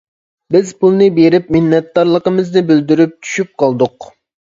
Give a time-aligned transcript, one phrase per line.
[0.53, 4.09] بىز پۇلنى بېرىپ، مىننەتدارلىقىمىزنى بىلدۈرۈپ چۈشۈپ قالدۇق.